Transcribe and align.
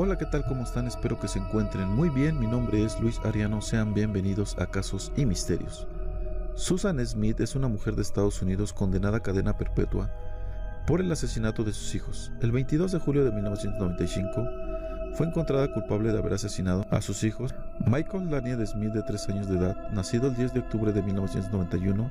Hola, 0.00 0.16
¿qué 0.16 0.26
tal? 0.26 0.44
¿Cómo 0.44 0.62
están? 0.62 0.86
Espero 0.86 1.18
que 1.18 1.26
se 1.26 1.40
encuentren 1.40 1.88
muy 1.88 2.08
bien. 2.08 2.38
Mi 2.38 2.46
nombre 2.46 2.84
es 2.84 3.00
Luis 3.00 3.18
Ariano. 3.24 3.60
Sean 3.60 3.94
bienvenidos 3.94 4.56
a 4.60 4.66
Casos 4.66 5.10
y 5.16 5.26
Misterios. 5.26 5.88
Susan 6.54 7.04
Smith 7.04 7.40
es 7.40 7.56
una 7.56 7.66
mujer 7.66 7.96
de 7.96 8.02
Estados 8.02 8.40
Unidos 8.40 8.72
condenada 8.72 9.16
a 9.16 9.22
cadena 9.24 9.58
perpetua 9.58 10.08
por 10.86 11.00
el 11.00 11.10
asesinato 11.10 11.64
de 11.64 11.72
sus 11.72 11.96
hijos. 11.96 12.30
El 12.40 12.52
22 12.52 12.92
de 12.92 13.00
julio 13.00 13.24
de 13.24 13.32
1995 13.32 14.48
fue 15.14 15.26
encontrada 15.26 15.72
culpable 15.72 16.12
de 16.12 16.18
haber 16.18 16.34
asesinado 16.34 16.86
a 16.92 17.00
sus 17.00 17.24
hijos 17.24 17.52
Michael 17.84 18.30
Daniel 18.30 18.64
Smith 18.68 18.92
de 18.92 19.02
3 19.02 19.28
años 19.30 19.48
de 19.48 19.58
edad, 19.58 19.90
nacido 19.90 20.28
el 20.28 20.36
10 20.36 20.54
de 20.54 20.60
octubre 20.60 20.92
de 20.92 21.02
1991, 21.02 22.08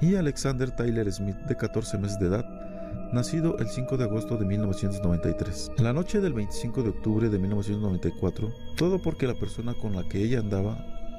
y 0.00 0.16
Alexander 0.16 0.72
Tyler 0.72 1.12
Smith 1.12 1.36
de 1.36 1.56
14 1.56 1.98
meses 1.98 2.18
de 2.18 2.26
edad, 2.26 2.71
nacido 3.12 3.58
el 3.58 3.68
5 3.68 3.96
de 3.96 4.04
agosto 4.04 4.36
de 4.36 4.44
1993. 4.44 5.72
En 5.78 5.84
la 5.84 5.92
noche 5.92 6.20
del 6.20 6.32
25 6.32 6.82
de 6.82 6.90
octubre 6.90 7.28
de 7.28 7.38
1994, 7.38 8.48
todo 8.76 9.00
porque 9.00 9.26
la 9.26 9.34
persona 9.34 9.74
con 9.74 9.94
la 9.94 10.08
que 10.08 10.22
ella 10.22 10.40
andaba 10.40 10.76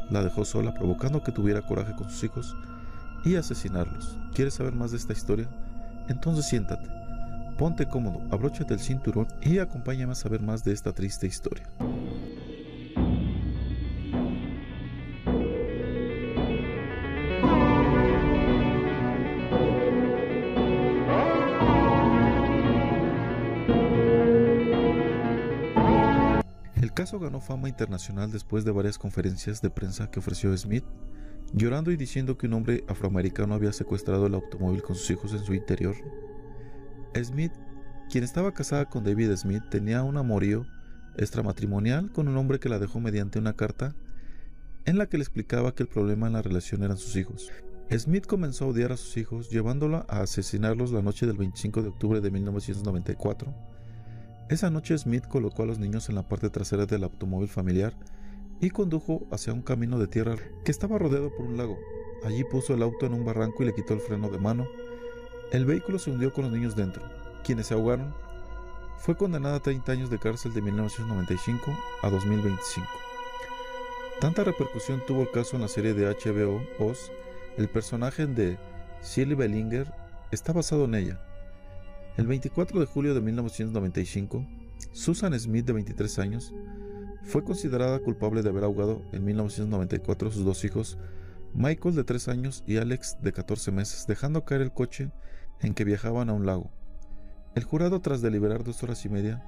la 0.10 0.24
dejó 0.24 0.46
sola, 0.46 0.74
provocando 0.74 1.24
que 1.24 1.32
tuviera 1.32 1.62
coraje 1.62 1.94
con 1.96 2.10
sus 2.10 2.24
hijos 2.24 2.56
y 3.26 3.36
asesinarlos. 3.36 4.18
¿Quieres 4.34 4.56
saber 4.56 4.74
más 4.74 4.92
de 4.92 4.98
esta 4.98 5.14
historia? 5.14 5.50
Entonces 6.10 6.46
siéntate, 6.48 6.90
ponte 7.58 7.88
cómodo, 7.88 8.22
abróchate 8.32 8.74
el 8.74 8.80
cinturón 8.80 9.28
y 9.42 9.60
acompáñame 9.60 10.12
a 10.12 10.16
saber 10.16 10.42
más 10.42 10.64
de 10.64 10.74
esta 10.74 10.92
triste 10.92 11.28
historia. 11.28 11.70
El 26.84 26.92
caso 26.92 27.18
ganó 27.18 27.40
fama 27.40 27.70
internacional 27.70 28.30
después 28.30 28.66
de 28.66 28.72
varias 28.72 28.98
conferencias 28.98 29.62
de 29.62 29.70
prensa 29.70 30.12
que 30.12 30.20
ofreció 30.20 30.56
Smith, 30.58 30.84
llorando 31.54 31.92
y 31.92 31.96
diciendo 31.96 32.38
que 32.38 32.48
un 32.48 32.56
hombre 32.56 32.84
afroamericano 32.90 33.54
había 33.54 33.72
secuestrado 33.72 34.28
el 34.28 34.34
automóvil 34.34 34.84
con 34.84 34.98
sus 34.98 35.10
hijos 35.12 35.32
en 35.32 35.46
su 35.46 35.54
interior. 35.54 35.96
Smith, 37.16 37.54
quien 38.12 38.26
estaba 38.26 38.54
casada 38.54 38.90
con 38.90 39.06
David 39.06 39.34
Smith, 39.38 39.64
tenía 39.72 40.04
un 40.04 40.18
amorío 40.18 40.66
extramatrimonial 41.16 42.12
con 42.12 42.28
un 42.28 42.36
hombre 42.36 42.60
que 42.60 42.68
la 42.68 42.80
dejó 42.80 43.00
mediante 43.00 43.40
una 43.40 43.54
carta 43.54 43.96
en 44.84 44.98
la 44.98 45.06
que 45.06 45.18
le 45.18 45.24
explicaba 45.24 45.74
que 45.74 45.84
el 45.84 45.90
problema 45.90 46.28
en 46.28 46.34
la 46.34 46.42
relación 46.42 46.84
eran 46.84 46.98
sus 46.98 47.16
hijos. 47.16 47.50
Smith 47.98 48.26
comenzó 48.26 48.66
a 48.66 48.68
odiar 48.68 48.92
a 48.92 48.98
sus 48.98 49.16
hijos, 49.16 49.50
llevándola 49.50 50.06
a 50.10 50.20
asesinarlos 50.20 50.92
la 50.92 51.02
noche 51.02 51.28
del 51.28 51.38
25 51.38 51.82
de 51.82 51.88
octubre 51.88 52.20
de 52.20 52.30
1994 52.30 53.73
esa 54.50 54.70
noche 54.70 54.98
Smith 54.98 55.26
colocó 55.28 55.64
a 55.64 55.66
los 55.66 55.80
niños 55.80 56.10
en 56.10 56.16
la 56.16 56.28
parte 56.28 56.50
trasera 56.50 56.86
del 56.86 57.04
automóvil 57.04 57.48
familiar 57.48 57.94
y 58.60 58.70
condujo 58.70 59.26
hacia 59.32 59.54
un 59.54 59.62
camino 59.62 59.98
de 60.00 60.08
tierra 60.08 60.36
que 60.64 60.72
estaba 60.72 60.98
rodeado 60.98 61.34
por 61.36 61.46
un 61.46 61.58
lago. 61.58 61.78
Allí 62.24 62.44
puso 62.44 62.74
el 62.74 62.84
auto 62.84 63.06
en 63.06 63.14
un 63.14 63.26
barranco 63.26 63.64
y 63.64 63.66
le 63.66 63.74
quitó 63.74 63.94
el 63.94 64.00
freno 64.00 64.30
de 64.30 64.38
mano. 64.38 64.68
El 65.52 65.66
vehículo 65.66 66.00
se 66.00 66.12
hundió 66.12 66.34
con 66.34 66.46
los 66.46 66.54
niños 66.54 66.76
dentro, 66.76 67.04
quienes 67.44 67.68
se 67.68 67.74
ahogaron. 67.74 68.14
Fue 68.98 69.18
condenada 69.18 69.58
a 69.58 69.62
30 69.62 69.92
años 69.92 70.10
de 70.10 70.20
cárcel 70.20 70.54
de 70.54 70.62
1995 70.62 71.72
a 72.02 72.10
2025. 72.10 72.88
Tanta 74.20 74.44
repercusión 74.44 75.02
tuvo 75.06 75.24
el 75.24 75.32
caso 75.32 75.56
en 75.56 75.64
la 75.64 75.68
serie 75.68 75.94
de 75.94 76.06
HBO 76.06 76.62
Oz, 76.80 77.12
el 77.58 77.68
personaje 77.68 78.26
de 78.26 78.58
Shirley 79.04 79.36
Bellinger 79.36 79.92
está 80.32 80.54
basado 80.54 80.86
en 80.86 80.96
ella. 80.96 81.33
El 82.16 82.28
24 82.28 82.80
de 82.80 82.86
julio 82.86 83.16
de 83.16 83.22
1995, 83.22 84.46
Susan 84.92 85.38
Smith, 85.40 85.66
de 85.66 85.74
23 85.74 86.20
años, 86.20 86.54
fue 87.24 87.44
considerada 87.44 87.98
culpable 88.00 88.44
de 88.44 88.50
haber 88.50 88.66
ahogado 88.66 89.02
en 89.14 89.26
1994 89.26 90.30
a 90.30 90.32
sus 90.32 90.46
dos 90.46 90.64
hijos, 90.64 91.00
Michael 91.56 91.96
de 91.96 92.04
3 92.04 92.28
años 92.28 92.64
y 92.68 92.78
Alex 92.78 93.18
de 93.22 93.34
14 93.34 93.72
meses, 93.72 94.06
dejando 94.08 94.46
caer 94.46 94.62
el 94.62 94.72
coche 94.72 95.12
en 95.62 95.74
que 95.74 95.86
viajaban 95.86 96.30
a 96.30 96.34
un 96.34 96.46
lago. 96.46 96.72
El 97.56 97.64
jurado, 97.64 98.00
tras 98.00 98.22
deliberar 98.22 98.64
dos 98.64 98.84
horas 98.84 99.04
y 99.06 99.10
media, 99.10 99.44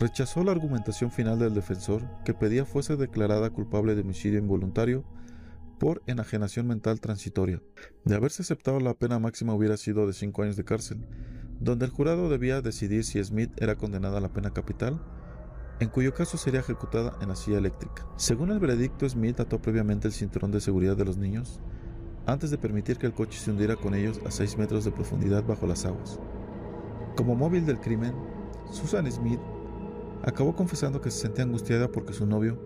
rechazó 0.00 0.42
la 0.42 0.50
argumentación 0.50 1.12
final 1.12 1.38
del 1.38 1.54
defensor, 1.54 2.02
que 2.24 2.34
pedía 2.34 2.64
fuese 2.64 2.96
declarada 2.96 3.50
culpable 3.50 3.94
de 3.94 4.00
homicidio 4.00 4.40
involuntario 4.40 5.04
por 5.78 6.02
enajenación 6.06 6.66
mental 6.66 7.00
transitoria. 7.00 7.62
De 8.04 8.16
haberse 8.16 8.42
aceptado 8.42 8.80
la 8.80 8.94
pena 8.94 9.20
máxima 9.20 9.54
hubiera 9.54 9.76
sido 9.76 10.08
de 10.08 10.12
5 10.12 10.42
años 10.42 10.56
de 10.56 10.64
cárcel, 10.64 11.06
donde 11.62 11.84
el 11.84 11.92
jurado 11.92 12.28
debía 12.28 12.60
decidir 12.60 13.04
si 13.04 13.22
Smith 13.22 13.52
era 13.56 13.76
condenada 13.76 14.18
a 14.18 14.20
la 14.20 14.32
pena 14.32 14.50
capital, 14.50 15.00
en 15.78 15.88
cuyo 15.88 16.12
caso 16.12 16.36
sería 16.36 16.60
ejecutada 16.60 17.16
en 17.20 17.28
la 17.28 17.36
silla 17.36 17.58
eléctrica. 17.58 18.04
Según 18.16 18.50
el 18.50 18.58
veredicto, 18.58 19.08
Smith 19.08 19.38
ató 19.38 19.62
previamente 19.62 20.08
el 20.08 20.14
cinturón 20.14 20.50
de 20.50 20.60
seguridad 20.60 20.96
de 20.96 21.04
los 21.04 21.16
niños 21.16 21.60
antes 22.26 22.50
de 22.50 22.58
permitir 22.58 22.98
que 22.98 23.06
el 23.06 23.14
coche 23.14 23.38
se 23.38 23.50
hundiera 23.50 23.76
con 23.76 23.94
ellos 23.94 24.20
a 24.26 24.30
6 24.30 24.58
metros 24.58 24.84
de 24.84 24.92
profundidad 24.92 25.44
bajo 25.44 25.66
las 25.66 25.84
aguas. 25.84 26.18
Como 27.16 27.34
móvil 27.36 27.64
del 27.64 27.80
crimen, 27.80 28.14
Susan 28.70 29.10
Smith 29.10 29.40
acabó 30.24 30.54
confesando 30.54 31.00
que 31.00 31.10
se 31.10 31.20
sentía 31.20 31.44
angustiada 31.44 31.90
porque 31.90 32.12
su 32.12 32.26
novio, 32.26 32.58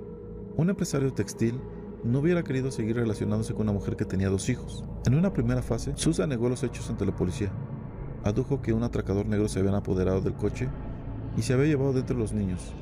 un 0.57 0.71
empresario 0.71 1.13
textil, 1.13 1.61
no 2.05 2.21
hubiera 2.21 2.45
querido 2.45 2.71
seguir 2.71 2.97
relacionándose 2.97 3.53
con 3.53 3.63
una 3.63 3.73
mujer 3.73 3.97
que 3.97 4.05
tenía 4.05 4.29
dos 4.29 4.49
hijos. 4.49 4.85
En 5.07 5.15
una 5.15 5.33
primera 5.33 5.63
fase, 5.63 5.93
Susan 5.97 6.29
negó 6.29 6.49
los 6.49 6.63
hechos 6.63 6.89
ante 6.91 7.07
la 7.07 7.17
policía, 7.17 7.51
adujo 8.27 8.61
que 8.61 8.73
un 8.73 8.83
atracador 8.83 9.27
negro 9.27 9.49
se 9.49 9.61
había 9.61 9.77
apoderado 9.77 10.21
del 10.21 10.35
coche 10.35 10.69
y 11.37 11.43
se 11.43 11.53
había 11.53 11.67
llevado 11.67 11.93
dentro 11.93 12.17
los 12.17 12.33
niños. 12.33 12.73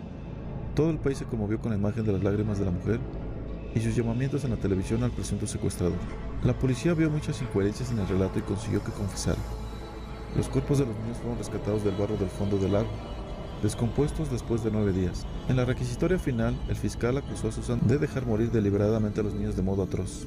Todo 0.75 0.91
el 0.91 0.99
país 0.99 1.19
se 1.19 1.25
conmovió 1.25 1.61
con 1.61 1.71
la 1.71 1.79
imagen 1.79 2.05
de 2.05 2.13
las 2.13 2.23
lágrimas 2.23 2.59
de 2.59 2.65
la 2.65 2.71
mujer 2.71 2.99
y 3.75 3.81
sus 3.81 3.95
llamamientos 3.95 4.45
en 4.45 4.51
la 4.51 4.57
televisión 4.57 5.03
al 5.03 5.11
presunto 5.11 5.47
secuestrador. 5.47 5.99
La 6.43 6.59
policía 6.59 6.95
vio 6.95 7.11
muchas 7.11 7.41
incoherencias 7.43 7.91
en 7.91 7.99
el 7.99 8.09
relato 8.09 8.39
y 8.39 8.43
consiguió 8.43 8.83
que 8.83 8.93
confesara. 8.93 9.41
Los 10.37 10.49
cuerpos 10.49 10.79
de 10.79 10.87
los 10.87 10.97
niños 10.99 11.19
fueron 11.19 11.39
rescatados 11.39 11.85
del 11.85 11.97
barro 11.97 12.17
del 12.17 12.29
fondo 12.29 12.59
del 12.59 12.73
lago, 12.73 12.89
descompuestos 13.63 14.31
después 14.31 14.65
de 14.65 14.71
nueve 14.71 14.93
días. 14.93 15.27
En 15.49 15.57
la 15.57 15.65
requisitoria 15.65 16.19
final, 16.19 16.57
el 16.69 16.77
fiscal 16.77 17.17
acusó 17.19 17.49
a 17.49 17.53
Susan 17.53 17.81
de 17.87 17.99
dejar 17.99 18.27
morir 18.27 18.51
deliberadamente 18.51 19.21
a 19.21 19.25
los 19.25 19.35
niños 19.35 19.57
de 19.57 19.63
modo 19.63 19.83
atroz. 19.85 20.27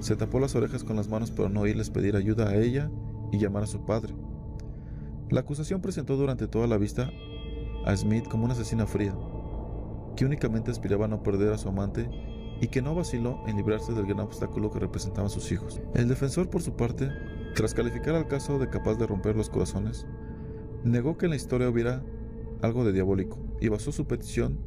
Se 0.00 0.16
tapó 0.16 0.40
las 0.40 0.54
orejas 0.54 0.84
con 0.84 0.96
las 0.96 1.08
manos 1.08 1.30
para 1.30 1.48
no 1.48 1.60
oírles 1.60 1.90
pedir 1.90 2.16
ayuda 2.16 2.48
a 2.48 2.56
ella 2.56 2.90
y 3.32 3.38
llamar 3.38 3.64
a 3.64 3.66
su 3.66 3.84
padre. 3.84 4.14
La 5.30 5.40
acusación 5.40 5.82
presentó 5.82 6.16
durante 6.16 6.48
toda 6.48 6.66
la 6.66 6.78
vista 6.78 7.10
a 7.84 7.94
Smith 7.94 8.26
como 8.28 8.44
una 8.44 8.54
asesina 8.54 8.86
fría, 8.86 9.14
que 10.16 10.24
únicamente 10.24 10.70
aspiraba 10.70 11.04
a 11.04 11.08
no 11.08 11.22
perder 11.22 11.52
a 11.52 11.58
su 11.58 11.68
amante 11.68 12.08
y 12.62 12.68
que 12.68 12.80
no 12.80 12.94
vaciló 12.94 13.42
en 13.46 13.56
librarse 13.56 13.92
del 13.92 14.06
gran 14.06 14.20
obstáculo 14.20 14.70
que 14.70 14.78
representaban 14.78 15.30
sus 15.30 15.52
hijos. 15.52 15.82
El 15.94 16.08
defensor, 16.08 16.48
por 16.48 16.62
su 16.62 16.76
parte, 16.76 17.10
tras 17.54 17.74
calificar 17.74 18.14
al 18.14 18.26
caso 18.26 18.58
de 18.58 18.70
capaz 18.70 18.94
de 18.94 19.06
romper 19.06 19.36
los 19.36 19.50
corazones, 19.50 20.06
negó 20.82 21.18
que 21.18 21.26
en 21.26 21.30
la 21.30 21.36
historia 21.36 21.68
hubiera 21.68 22.02
algo 22.62 22.84
de 22.84 22.92
diabólico 22.92 23.38
y 23.60 23.68
basó 23.68 23.92
su 23.92 24.06
petición 24.06 24.58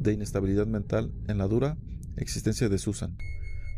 de 0.00 0.12
inestabilidad 0.12 0.66
mental 0.66 1.12
en 1.28 1.38
la 1.38 1.46
dura 1.46 1.78
existencia 2.16 2.68
de 2.68 2.78
Susan, 2.78 3.16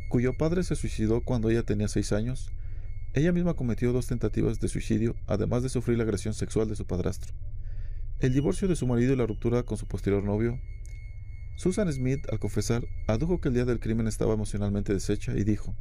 cuyo 0.08 0.32
padre 0.38 0.62
se 0.62 0.74
suicidó 0.74 1.22
cuando 1.22 1.50
ella 1.50 1.64
tenía 1.64 1.88
seis 1.88 2.12
años 2.12 2.50
ella 3.12 3.32
misma 3.32 3.54
cometió 3.54 3.92
dos 3.92 4.06
tentativas 4.06 4.60
de 4.60 4.68
suicidio, 4.68 5.16
además 5.26 5.64
de 5.64 5.68
sufrir 5.68 5.98
la 5.98 6.04
agresión 6.04 6.32
sexual 6.32 6.68
de 6.68 6.76
su 6.76 6.86
padrastro. 6.86 7.34
El 8.20 8.32
divorcio 8.32 8.68
de 8.68 8.76
su 8.76 8.86
marido 8.86 9.14
y 9.14 9.16
la 9.16 9.26
ruptura 9.26 9.64
con 9.64 9.76
su 9.76 9.86
posterior 9.86 10.22
novio. 10.22 10.60
Susan 11.56 11.92
Smith, 11.92 12.20
al 12.30 12.38
confesar, 12.38 12.84
adujo 13.08 13.40
que 13.40 13.48
el 13.48 13.54
día 13.54 13.64
del 13.64 13.80
crimen 13.80 14.06
estaba 14.06 14.34
emocionalmente 14.34 14.94
deshecha 14.94 15.36
y 15.36 15.42
dijo, 15.42 15.74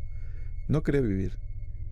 no 0.68 0.82
quería 0.82 1.02
vivir. 1.02 1.38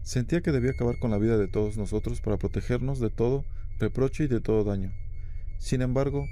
Sentía 0.02 0.42
que 0.42 0.52
debía 0.52 0.72
acabar 0.72 0.98
con 1.00 1.12
la 1.12 1.18
vida 1.18 1.38
de 1.38 1.48
todos 1.48 1.78
nosotros 1.78 2.20
para 2.22 2.38
protegernos 2.38 3.00
de 3.00 3.10
todo 3.10 3.46
reproche 3.78 4.24
y 4.24 4.28
de 4.28 4.42
todo 4.42 4.64
daño. 4.64 4.92
Sin 5.60 5.82
embargo, 5.82 6.26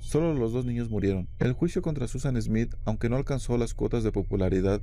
solo 0.00 0.32
los 0.32 0.52
dos 0.52 0.64
niños 0.64 0.88
murieron. 0.88 1.28
El 1.38 1.52
juicio 1.52 1.82
contra 1.82 2.08
Susan 2.08 2.40
Smith, 2.40 2.74
aunque 2.84 3.10
no 3.10 3.16
alcanzó 3.16 3.58
las 3.58 3.74
cuotas 3.74 4.04
de 4.04 4.12
popularidad 4.12 4.80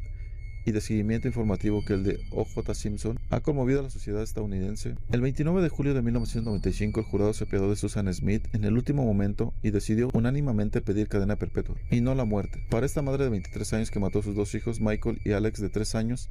y 0.65 0.71
de 0.71 0.81
seguimiento 0.81 1.27
informativo 1.27 1.83
que 1.85 1.94
el 1.94 2.03
de 2.03 2.19
O.J. 2.31 2.73
Simpson 2.73 3.19
ha 3.29 3.41
conmovido 3.41 3.79
a 3.79 3.83
la 3.83 3.89
sociedad 3.89 4.23
estadounidense. 4.23 4.95
El 5.12 5.21
29 5.21 5.62
de 5.62 5.69
julio 5.69 5.94
de 5.94 6.01
1995 6.01 7.00
el 7.00 7.06
jurado 7.06 7.33
se 7.33 7.44
apiadó 7.44 7.69
de 7.69 7.75
Susan 7.75 8.12
Smith 8.13 8.47
en 8.53 8.63
el 8.63 8.73
último 8.73 9.06
momento 9.06 9.53
y 9.62 9.71
decidió 9.71 10.09
unánimemente 10.13 10.81
pedir 10.81 11.07
cadena 11.07 11.35
perpetua, 11.35 11.75
y 11.91 12.01
no 12.01 12.15
la 12.15 12.25
muerte, 12.25 12.59
para 12.69 12.85
esta 12.85 13.01
madre 13.01 13.25
de 13.25 13.29
23 13.29 13.73
años 13.73 13.91
que 13.91 14.00
mató 14.00 14.19
a 14.19 14.23
sus 14.23 14.35
dos 14.35 14.56
hijos, 14.56 14.81
Michael 14.81 15.19
y 15.23 15.31
Alex 15.31 15.62
de 15.62 15.69
3 15.69 15.95
años 15.95 16.29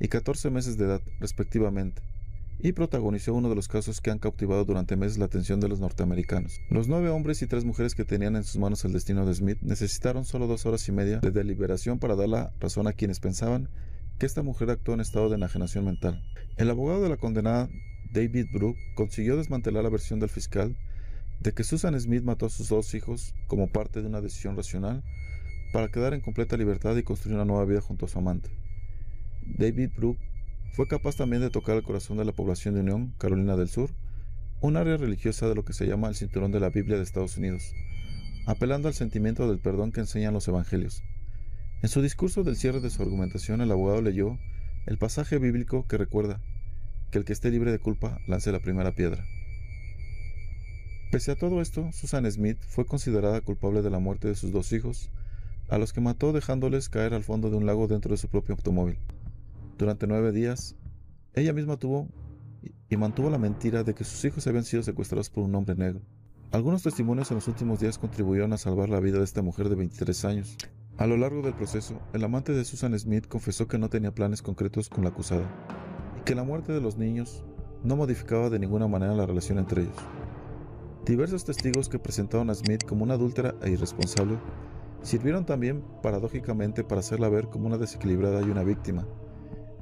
y 0.00 0.08
14 0.08 0.50
meses 0.50 0.76
de 0.76 0.84
edad, 0.84 1.02
respectivamente 1.20 2.02
y 2.60 2.72
protagonizó 2.72 3.34
uno 3.34 3.48
de 3.48 3.54
los 3.54 3.68
casos 3.68 4.00
que 4.00 4.10
han 4.10 4.18
cautivado 4.18 4.64
durante 4.64 4.96
meses 4.96 5.18
la 5.18 5.26
atención 5.26 5.60
de 5.60 5.68
los 5.68 5.80
norteamericanos. 5.80 6.60
Los 6.70 6.88
nueve 6.88 7.08
hombres 7.08 7.40
y 7.42 7.46
tres 7.46 7.64
mujeres 7.64 7.94
que 7.94 8.04
tenían 8.04 8.36
en 8.36 8.44
sus 8.44 8.58
manos 8.58 8.84
el 8.84 8.92
destino 8.92 9.24
de 9.24 9.34
Smith 9.34 9.58
necesitaron 9.62 10.24
solo 10.24 10.46
dos 10.46 10.66
horas 10.66 10.86
y 10.88 10.92
media 10.92 11.20
de 11.20 11.30
deliberación 11.30 11.98
para 11.98 12.16
dar 12.16 12.28
la 12.28 12.52
razón 12.58 12.86
a 12.88 12.92
quienes 12.92 13.20
pensaban 13.20 13.68
que 14.18 14.26
esta 14.26 14.42
mujer 14.42 14.70
actuó 14.70 14.94
en 14.94 15.00
estado 15.00 15.28
de 15.28 15.36
enajenación 15.36 15.84
mental. 15.84 16.20
El 16.56 16.70
abogado 16.70 17.02
de 17.02 17.08
la 17.08 17.16
condenada, 17.16 17.68
David 18.12 18.46
Brook, 18.52 18.76
consiguió 18.96 19.36
desmantelar 19.36 19.84
la 19.84 19.90
versión 19.90 20.18
del 20.18 20.28
fiscal, 20.28 20.76
de 21.38 21.52
que 21.52 21.62
Susan 21.62 21.98
Smith 22.00 22.24
mató 22.24 22.46
a 22.46 22.50
sus 22.50 22.68
dos 22.68 22.94
hijos 22.94 23.34
como 23.46 23.68
parte 23.68 24.02
de 24.02 24.08
una 24.08 24.20
decisión 24.20 24.56
racional 24.56 25.04
para 25.72 25.88
quedar 25.88 26.14
en 26.14 26.20
completa 26.20 26.56
libertad 26.56 26.96
y 26.96 27.04
construir 27.04 27.36
una 27.36 27.44
nueva 27.44 27.64
vida 27.64 27.80
junto 27.80 28.06
a 28.06 28.08
su 28.08 28.18
amante. 28.18 28.50
David 29.46 29.90
Brooke 29.96 30.27
fue 30.72 30.86
capaz 30.86 31.16
también 31.16 31.42
de 31.42 31.50
tocar 31.50 31.76
el 31.76 31.82
corazón 31.82 32.18
de 32.18 32.24
la 32.24 32.32
población 32.32 32.74
de 32.74 32.80
Unión, 32.80 33.14
Carolina 33.18 33.56
del 33.56 33.68
Sur, 33.68 33.90
un 34.60 34.76
área 34.76 34.96
religiosa 34.96 35.48
de 35.48 35.54
lo 35.54 35.64
que 35.64 35.72
se 35.72 35.86
llama 35.86 36.08
el 36.08 36.14
cinturón 36.14 36.50
de 36.50 36.60
la 36.60 36.70
Biblia 36.70 36.96
de 36.96 37.02
Estados 37.02 37.36
Unidos, 37.36 37.74
apelando 38.46 38.88
al 38.88 38.94
sentimiento 38.94 39.48
del 39.48 39.60
perdón 39.60 39.92
que 39.92 40.00
enseñan 40.00 40.34
los 40.34 40.48
evangelios. 40.48 41.02
En 41.82 41.88
su 41.88 42.02
discurso 42.02 42.42
del 42.42 42.56
cierre 42.56 42.80
de 42.80 42.90
su 42.90 43.02
argumentación, 43.02 43.60
el 43.60 43.70
abogado 43.70 44.02
leyó 44.02 44.38
el 44.86 44.98
pasaje 44.98 45.38
bíblico 45.38 45.86
que 45.86 45.98
recuerda 45.98 46.40
que 47.10 47.18
el 47.18 47.24
que 47.24 47.32
esté 47.32 47.50
libre 47.50 47.70
de 47.70 47.78
culpa 47.78 48.18
lance 48.26 48.50
la 48.50 48.60
primera 48.60 48.92
piedra. 48.92 49.24
Pese 51.10 51.30
a 51.32 51.36
todo 51.36 51.62
esto, 51.62 51.90
Susan 51.92 52.30
Smith 52.30 52.58
fue 52.66 52.84
considerada 52.84 53.40
culpable 53.40 53.82
de 53.82 53.90
la 53.90 53.98
muerte 53.98 54.28
de 54.28 54.34
sus 54.34 54.52
dos 54.52 54.72
hijos, 54.72 55.10
a 55.68 55.78
los 55.78 55.92
que 55.92 56.00
mató 56.00 56.32
dejándoles 56.32 56.88
caer 56.88 57.14
al 57.14 57.24
fondo 57.24 57.50
de 57.50 57.56
un 57.56 57.66
lago 57.66 57.86
dentro 57.86 58.10
de 58.10 58.18
su 58.18 58.28
propio 58.28 58.54
automóvil. 58.54 58.98
Durante 59.78 60.08
nueve 60.08 60.32
días, 60.32 60.74
ella 61.34 61.52
misma 61.52 61.76
tuvo 61.76 62.08
y 62.90 62.96
mantuvo 62.96 63.30
la 63.30 63.38
mentira 63.38 63.84
de 63.84 63.94
que 63.94 64.02
sus 64.02 64.24
hijos 64.24 64.44
habían 64.48 64.64
sido 64.64 64.82
secuestrados 64.82 65.30
por 65.30 65.44
un 65.44 65.54
hombre 65.54 65.76
negro. 65.76 66.00
Algunos 66.50 66.82
testimonios 66.82 67.30
en 67.30 67.36
los 67.36 67.46
últimos 67.46 67.78
días 67.78 67.96
contribuyeron 67.96 68.52
a 68.52 68.58
salvar 68.58 68.88
la 68.88 68.98
vida 68.98 69.18
de 69.18 69.24
esta 69.24 69.40
mujer 69.40 69.68
de 69.68 69.76
23 69.76 70.24
años. 70.24 70.56
A 70.96 71.06
lo 71.06 71.16
largo 71.16 71.42
del 71.42 71.54
proceso, 71.54 72.00
el 72.12 72.24
amante 72.24 72.52
de 72.52 72.64
Susan 72.64 72.98
Smith 72.98 73.28
confesó 73.28 73.68
que 73.68 73.78
no 73.78 73.88
tenía 73.88 74.12
planes 74.12 74.42
concretos 74.42 74.88
con 74.88 75.04
la 75.04 75.10
acusada 75.10 75.48
y 76.18 76.24
que 76.24 76.34
la 76.34 76.42
muerte 76.42 76.72
de 76.72 76.80
los 76.80 76.96
niños 76.96 77.44
no 77.84 77.94
modificaba 77.94 78.50
de 78.50 78.58
ninguna 78.58 78.88
manera 78.88 79.14
la 79.14 79.26
relación 79.26 79.60
entre 79.60 79.82
ellos. 79.82 79.96
Diversos 81.06 81.44
testigos 81.44 81.88
que 81.88 82.00
presentaron 82.00 82.50
a 82.50 82.54
Smith 82.54 82.82
como 82.82 83.04
una 83.04 83.14
adúltera 83.14 83.54
e 83.62 83.70
irresponsable 83.70 84.38
sirvieron 85.02 85.46
también 85.46 85.84
paradójicamente 86.02 86.82
para 86.82 86.98
hacerla 86.98 87.28
ver 87.28 87.48
como 87.48 87.68
una 87.68 87.78
desequilibrada 87.78 88.42
y 88.42 88.50
una 88.50 88.64
víctima, 88.64 89.06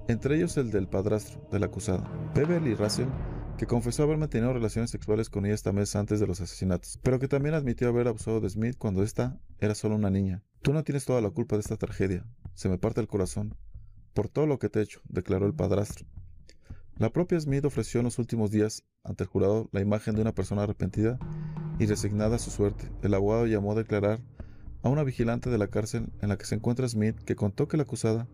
entre 0.09 0.37
ellos 0.37 0.57
el 0.57 0.71
del 0.71 0.89
padrastro 0.89 1.47
de 1.51 1.59
la 1.59 1.67
acusada, 1.67 2.09
Beverly 2.35 2.75
Russell, 2.75 3.09
que 3.59 3.67
confesó 3.67 4.03
haber 4.03 4.19
mantenido 4.19 4.53
relaciones 4.53 4.91
sexuales 4.91 5.31
con 5.31 5.47
ella 5.47 5.55
esta 5.55 5.73
mes 5.73 5.97
antes 5.97 6.21
de 6.21 6.27
los 6.27 6.41
asesinatos, 6.41 6.99
pero 7.03 7.19
que 7.19 7.29
también 7.29 7.55
admitió 7.55 7.89
haber 7.89 8.07
abusado 8.09 8.41
de 8.41 8.51
Smith 8.51 8.77
cuando 8.79 9.03
ésta 9.03 9.41
era 9.59 9.75
solo 9.75 9.97
una 9.97 10.11
niña. 10.11 10.43
Tú 10.63 10.73
no 10.73 10.85
tienes 10.85 11.05
toda 11.05 11.21
la 11.21 11.31
culpa 11.31 11.57
de 11.57 11.61
esta 11.61 11.77
tragedia, 11.77 12.27
se 12.55 12.69
me 12.69 12.79
parte 12.79 13.01
el 13.01 13.09
corazón, 13.09 13.55
por 14.15 14.29
todo 14.29 14.47
lo 14.47 14.59
que 14.59 14.69
te 14.69 14.81
he 14.81 14.83
hecho, 14.83 15.01
declaró 15.09 15.47
el 15.47 15.55
padrastro. 15.55 16.07
La 16.99 17.11
propia 17.11 17.39
Smith 17.39 17.65
ofreció 17.65 18.01
en 18.01 18.05
los 18.05 18.19
últimos 18.19 18.51
días 18.51 18.85
ante 19.05 19.25
el 19.25 19.29
jurado 19.29 19.69
la 19.73 19.83
imagen 19.83 20.15
de 20.15 20.23
una 20.23 20.33
persona 20.33 20.63
arrepentida 20.63 21.19
y 21.79 21.85
resignada 21.85 22.37
a 22.37 22.39
su 22.39 22.51
suerte. 22.51 22.91
El 23.03 23.13
abogado 23.13 23.47
llamó 23.47 23.73
a 23.73 23.75
declarar 23.75 24.21
a 24.83 24.89
una 24.89 25.03
vigilante 25.03 25.51
de 25.51 25.59
la 25.59 25.69
cárcel 25.69 26.11
en 26.23 26.31
la 26.31 26.39
que 26.39 26.47
se 26.47 26.55
encuentra 26.55 26.89
Smith 26.89 27.17
que 27.25 27.37
contó 27.37 27.69
que 27.69 27.77
la 27.77 27.83
acusada 27.83 28.27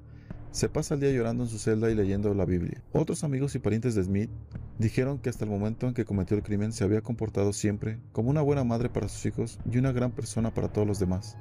se 0.53 0.69
pasa 0.69 0.95
el 0.95 1.01
día 1.01 1.11
llorando 1.11 1.45
en 1.45 1.49
su 1.49 1.59
celda 1.59 1.91
y 1.91 1.95
leyendo 1.95 2.33
la 2.35 2.45
Biblia. 2.45 2.83
Otros 2.93 3.25
amigos 3.25 3.55
y 3.55 3.59
parientes 3.59 3.95
de 3.95 4.05
Smith 4.05 4.31
dijeron 4.79 5.19
que 5.19 5.31
hasta 5.31 5.47
el 5.47 5.51
momento 5.51 5.89
en 5.89 5.95
que 5.95 6.05
cometió 6.05 6.37
el 6.37 6.43
crimen 6.43 6.73
se 6.73 6.85
había 6.85 7.01
comportado 7.01 7.55
siempre 7.55 7.99
como 8.13 8.29
una 8.29 8.43
buena 8.43 8.63
madre 8.63 8.91
para 8.91 9.09
sus 9.09 9.25
hijos 9.25 9.59
y 9.71 9.79
una 9.79 9.93
gran 9.93 10.13
persona 10.13 10.53
para 10.53 10.71
todos 10.71 10.87
los 10.87 10.99
demás. 10.99 11.39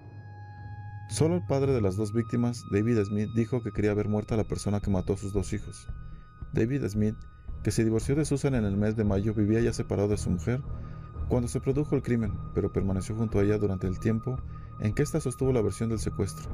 Solo 1.10 1.36
el 1.36 1.46
padre 1.46 1.74
de 1.74 1.82
las 1.82 1.98
dos 1.98 2.14
víctimas, 2.14 2.64
David 2.72 3.04
Smith, 3.04 3.30
dijo 3.36 3.62
que 3.62 3.74
quería 3.74 3.94
ver 3.94 4.08
muerta 4.08 4.36
a 4.36 4.38
la 4.38 4.48
persona 4.48 4.80
que 4.80 4.90
mató 4.90 5.14
a 5.14 5.18
sus 5.18 5.34
dos 5.34 5.52
hijos. 5.52 5.90
David 6.54 6.88
Smith, 6.88 7.16
que 7.64 7.72
se 7.72 7.84
divorció 7.84 8.16
de 8.16 8.24
Susan 8.24 8.56
en 8.56 8.64
el 8.64 8.78
mes 8.78 8.96
de 8.96 9.04
mayo, 9.04 9.34
vivía 9.34 9.60
ya 9.60 9.74
separado 9.74 10.08
de 10.08 10.18
su 10.18 10.30
mujer 10.30 10.62
cuando 11.28 11.50
se 11.50 11.60
produjo 11.60 11.96
el 11.96 12.02
crimen, 12.02 12.32
pero 12.56 12.72
permaneció 12.72 13.16
junto 13.16 13.40
a 13.40 13.44
ella 13.44 13.58
durante 13.58 13.88
el 13.88 14.00
tiempo 14.00 14.38
en 14.80 14.94
que 14.94 15.04
ésta 15.04 15.20
sostuvo 15.20 15.52
la 15.52 15.62
versión 15.62 15.90
del 15.90 16.00
secuestro. 16.00 16.50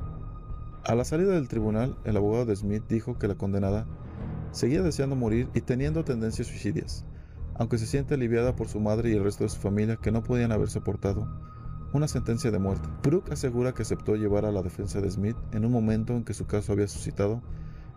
A 0.87 0.95
la 0.95 1.03
salida 1.03 1.33
del 1.33 1.49
tribunal, 1.49 1.97
el 2.05 2.15
abogado 2.15 2.45
de 2.45 2.55
Smith 2.55 2.83
dijo 2.87 3.19
que 3.19 3.27
la 3.27 3.35
condenada 3.35 3.85
seguía 4.51 4.81
deseando 4.81 5.17
morir 5.17 5.49
y 5.53 5.59
teniendo 5.59 6.05
tendencias 6.05 6.47
suicidias, 6.47 7.03
aunque 7.55 7.77
se 7.77 7.85
siente 7.85 8.13
aliviada 8.13 8.55
por 8.55 8.69
su 8.69 8.79
madre 8.79 9.09
y 9.09 9.13
el 9.13 9.23
resto 9.25 9.43
de 9.43 9.49
su 9.49 9.59
familia 9.59 9.97
que 9.97 10.13
no 10.13 10.23
podían 10.23 10.53
haber 10.53 10.69
soportado 10.69 11.27
una 11.91 12.07
sentencia 12.07 12.51
de 12.51 12.59
muerte. 12.59 12.87
Brooke 13.03 13.33
asegura 13.33 13.73
que 13.73 13.81
aceptó 13.81 14.15
llevar 14.15 14.45
a 14.45 14.51
la 14.53 14.61
defensa 14.61 15.01
de 15.01 15.11
Smith 15.11 15.35
en 15.51 15.65
un 15.65 15.73
momento 15.73 16.13
en 16.13 16.23
que 16.23 16.33
su 16.33 16.47
caso 16.47 16.71
había 16.71 16.87
suscitado 16.87 17.41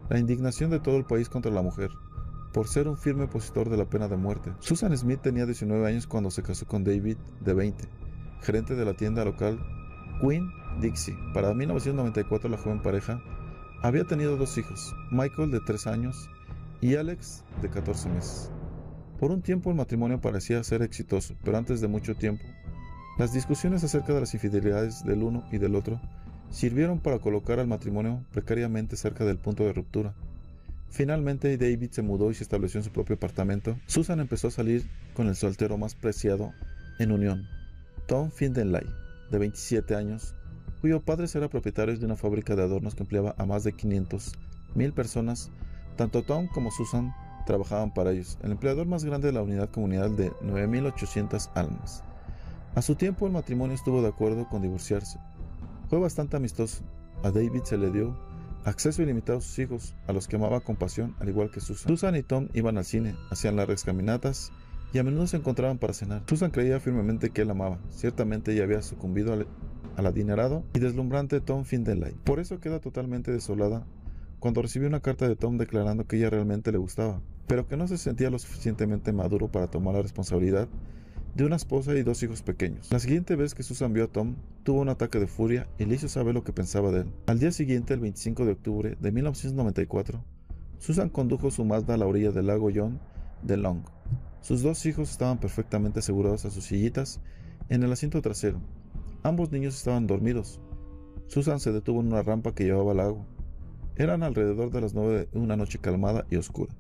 la 0.09 0.19
indignación 0.19 0.71
de 0.71 0.81
todo 0.81 0.97
el 0.97 1.05
país 1.05 1.29
contra 1.29 1.53
la 1.53 1.63
mujer, 1.63 1.93
por 2.53 2.67
ser 2.67 2.89
un 2.89 2.97
firme 2.97 3.27
opositor 3.27 3.69
de 3.69 3.77
la 3.77 3.89
pena 3.89 4.09
de 4.09 4.17
muerte. 4.17 4.53
Susan 4.59 4.97
Smith 4.97 5.21
tenía 5.23 5.47
19 5.47 5.87
años 5.87 6.09
cuando 6.09 6.33
se 6.33 6.43
casó 6.43 6.67
con 6.67 6.83
David, 6.83 7.19
de 7.39 7.55
20, 7.55 7.85
gerente 8.43 8.75
de 8.75 8.85
la 8.85 8.95
tienda 8.95 9.25
local 9.25 9.61
Queen 10.21 10.51
Dixie. 10.81 11.17
Para 11.33 11.55
1994 11.55 12.51
la 12.51 12.59
joven 12.59 12.83
pareja 12.83 13.23
había 13.83 14.05
tenido 14.05 14.37
dos 14.37 14.59
hijos, 14.59 14.95
Michael 15.11 15.51
de 15.51 15.61
3 15.61 15.87
años 15.87 16.29
y 16.81 16.97
Alex 16.97 17.45
de 17.63 17.71
14 17.71 18.09
meses. 18.11 18.51
Por 19.19 19.31
un 19.31 19.43
tiempo 19.43 19.71
el 19.71 19.77
matrimonio 19.77 20.21
parecía 20.21 20.63
ser 20.65 20.83
exitoso, 20.83 21.35
pero 21.45 21.59
antes 21.59 21.81
de 21.81 21.89
mucho 21.89 22.15
tiempo, 22.15 22.45
las 23.19 23.33
discusiones 23.33 23.85
acerca 23.85 24.15
de 24.15 24.21
las 24.21 24.35
infidelidades 24.35 25.05
del 25.05 25.23
uno 25.23 25.45
y 25.51 25.59
del 25.59 25.75
otro 25.75 26.01
sirvieron 26.51 27.01
para 27.01 27.19
colocar 27.19 27.59
al 27.59 27.69
matrimonio 27.69 28.25
precariamente 28.33 28.97
cerca 28.97 29.25
del 29.25 29.39
punto 29.39 29.65
de 29.65 29.73
ruptura. 29.73 30.15
Finalmente 30.89 31.57
David 31.57 31.91
se 31.91 32.03
mudó 32.03 32.31
y 32.31 32.35
se 32.35 32.43
estableció 32.43 32.81
en 32.81 32.85
su 32.85 32.91
propio 32.91 33.17
apartamento. 33.17 33.79
Susan 33.87 34.21
empezó 34.21 34.49
a 34.49 34.53
salir 34.53 34.85
con 35.15 35.29
el 35.29 35.37
soltero 35.37 35.79
más 35.79 35.95
preciado 35.95 36.53
en 36.99 37.13
unión, 37.13 37.47
Tom 38.07 38.31
Findenlay, 38.31 38.87
de 39.31 39.39
27 39.39 39.95
años, 39.95 40.35
cuyo 40.81 41.01
padre 41.01 41.27
era 41.35 41.49
propietario 41.49 41.97
de 41.97 42.07
una 42.07 42.17
fábrica 42.17 42.57
de 42.57 42.63
adornos 42.63 42.95
que 42.95 43.03
empleaba 43.03 43.35
a 43.39 43.47
más 43.47 43.65
de 43.65 43.73
500 43.73 44.33
mil 44.75 44.93
personas. 44.93 45.51
Tanto 45.97 46.23
Tom 46.23 46.49
como 46.49 46.71
Susan 46.71 47.13
trabajaban 47.47 47.93
para 47.93 48.13
ellos, 48.13 48.39
el 48.43 48.53
empleador 48.53 48.87
más 48.87 49.05
grande 49.05 49.29
de 49.29 49.33
la 49.33 49.43
unidad 49.43 49.71
comunidad 49.71 50.11
de 50.11 50.31
9.800 50.43 51.51
almas. 51.55 52.03
A 52.75 52.83
su 52.83 52.95
tiempo 52.95 53.27
el 53.27 53.33
matrimonio 53.33 53.75
estuvo 53.75 54.01
de 54.03 54.09
acuerdo 54.09 54.49
con 54.49 54.63
divorciarse. 54.63 55.19
Fue 55.89 55.99
bastante 55.99 56.37
amistoso. 56.37 56.85
A 57.25 57.31
David 57.31 57.63
se 57.65 57.77
le 57.77 57.91
dio 57.91 58.17
acceso 58.65 59.03
ilimitado 59.03 59.39
a 59.39 59.43
sus 59.43 59.59
hijos, 59.59 59.95
a 60.07 60.13
los 60.13 60.29
que 60.29 60.37
amaba 60.37 60.61
con 60.61 60.77
pasión, 60.77 61.17
al 61.19 61.29
igual 61.29 61.51
que 61.51 61.61
Susan. 61.61 61.89
Susan 61.89 62.17
y 62.17 62.23
Tom 62.23 62.49
iban 62.55 62.79
al 62.79 62.85
cine, 62.85 63.17
hacían 63.31 63.57
largas 63.57 63.85
caminatas 63.85 64.53
y 64.93 64.99
a 64.99 65.03
menudo 65.03 65.27
se 65.27 65.37
encontraban 65.37 65.79
para 65.79 65.93
cenar. 65.93 66.23
Susan 66.27 66.51
creía 66.51 66.81
firmemente 66.81 67.31
que 67.31 67.43
él 67.43 67.51
amaba. 67.51 67.79
Ciertamente 67.91 68.53
ella 68.53 68.65
había 68.65 68.83
sucumbido 68.83 69.33
al, 69.33 69.47
adinerado 69.97 70.65
y 70.75 70.79
deslumbrante 70.79 71.41
Tom 71.41 71.65
Findelay. 71.65 72.15
Por 72.25 72.41
eso 72.41 72.59
queda 72.59 72.81
totalmente 72.81 73.31
desolada 73.31 73.87
cuando 74.39 74.63
recibió 74.63 74.89
una 74.89 75.01
carta 75.01 75.29
de 75.29 75.37
Tom 75.37 75.59
declarando 75.59 76.07
que 76.07 76.17
ella 76.17 76.31
realmente 76.31 76.73
le 76.73 76.79
gustaba, 76.79 77.21
pero 77.47 77.69
que 77.69 77.77
no 77.77 77.87
se 77.87 77.99
sentía 77.99 78.31
lo 78.31 78.39
suficientemente 78.39 79.13
maduro 79.13 79.49
para 79.49 79.67
tomar 79.67 79.95
la 79.95 80.03
responsabilidad 80.03 80.69
de 81.35 81.45
una 81.45 81.57
esposa 81.57 81.95
y 81.95 82.03
dos 82.03 82.23
hijos 82.23 82.43
pequeños. 82.43 82.91
La 82.91 82.99
siguiente 82.99 83.37
vez 83.37 83.55
que 83.55 83.63
Susan 83.63 83.93
vio 83.93 84.05
a 84.05 84.09
Tom, 84.09 84.37
tuvo 84.65 84.81
un 84.81 84.89
ataque 84.89 85.21
de 85.21 85.27
furia 85.27 85.69
y 85.79 85.85
le 85.85 85.95
hizo 85.95 86.09
saber 86.09 86.35
lo 86.35 86.43
que 86.43 86.53
pensaba 86.53 86.91
de 86.91 87.03
él. 87.03 87.13
Al 87.27 87.39
día 87.39 87.53
siguiente, 87.53 87.95
el 87.95 88.01
25 88.01 88.47
de 88.47 88.53
octubre 88.53 88.97
de 88.99 89.13
1994, 89.13 90.25
Susan 90.79 91.11
condujo 91.11 91.51
su 91.51 91.65
Mazda 91.65 91.95
a 91.95 91.97
la 91.99 92.07
orilla 92.07 92.33
del 92.33 92.47
lago 92.47 92.71
John 92.75 92.99
de 93.43 93.59
Long. 93.59 93.83
Sus 94.41 94.63
dos 94.63 94.85
hijos 94.87 95.11
estaban 95.11 95.39
perfectamente 95.39 96.01
asegurados 96.01 96.45
a 96.45 96.51
sus 96.51 96.65
sillitas 96.65 97.21
en 97.69 97.83
el 97.83 97.93
asiento 97.93 98.23
trasero. 98.23 98.61
Ambos 99.23 99.53
niños 99.53 99.77
estaban 99.77 100.07
dormidos. 100.07 100.61
Susan 101.27 101.61
se 101.61 101.73
detuvo 101.73 102.01
en 102.01 102.09
una 102.09 102.23
rampa 102.23 102.55
que 102.55 102.65
llevaba 102.65 102.93
al 102.93 102.97
lago. 102.99 103.27
Eran 103.97 104.23
alrededor 104.23 104.71
de 104.71 104.81
las 104.81 104.95
nueve 104.95 105.29
de 105.31 105.39
una 105.39 105.57
noche 105.57 105.79
calmada 105.79 106.27
y 106.31 106.37
oscura. 106.37 106.75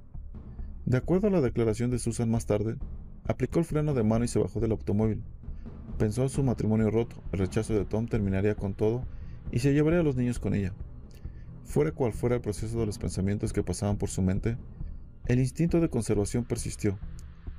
De 0.86 0.96
acuerdo 0.96 1.28
a 1.28 1.30
la 1.30 1.40
declaración 1.40 1.90
de 1.90 1.98
Susan 1.98 2.30
más 2.30 2.46
tarde, 2.46 2.76
Aplicó 3.30 3.60
el 3.60 3.64
freno 3.64 3.94
de 3.94 4.02
mano 4.02 4.24
y 4.24 4.28
se 4.28 4.40
bajó 4.40 4.58
del 4.58 4.72
automóvil. 4.72 5.22
Pensó 5.98 6.22
en 6.22 6.30
su 6.30 6.42
matrimonio 6.42 6.90
roto, 6.90 7.22
el 7.30 7.38
rechazo 7.38 7.74
de 7.74 7.84
Tom 7.84 8.08
terminaría 8.08 8.56
con 8.56 8.74
todo 8.74 9.04
y 9.52 9.60
se 9.60 9.72
llevaría 9.72 10.00
a 10.00 10.02
los 10.02 10.16
niños 10.16 10.40
con 10.40 10.52
ella. 10.52 10.72
Fuera 11.64 11.92
cual 11.92 12.12
fuera 12.12 12.34
el 12.34 12.42
proceso 12.42 12.80
de 12.80 12.86
los 12.86 12.98
pensamientos 12.98 13.52
que 13.52 13.62
pasaban 13.62 13.98
por 13.98 14.08
su 14.08 14.20
mente, 14.20 14.56
el 15.26 15.38
instinto 15.38 15.80
de 15.80 15.88
conservación 15.88 16.44
persistió. 16.44 16.98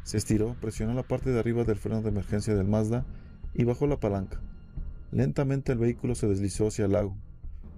Se 0.03 0.17
estiró, 0.17 0.55
presionó 0.59 0.93
la 0.93 1.03
parte 1.03 1.31
de 1.31 1.39
arriba 1.39 1.63
del 1.63 1.77
freno 1.77 2.01
de 2.01 2.09
emergencia 2.09 2.55
del 2.55 2.67
Mazda 2.67 3.05
y 3.53 3.63
bajó 3.63 3.87
la 3.87 3.99
palanca. 3.99 4.39
Lentamente 5.11 5.71
el 5.71 5.77
vehículo 5.77 6.15
se 6.15 6.27
deslizó 6.27 6.67
hacia 6.67 6.85
el 6.85 6.93
lago. 6.93 7.15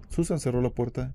Susan 0.08 0.38
cerró 0.38 0.62
la 0.62 0.70
puerta 0.70 1.12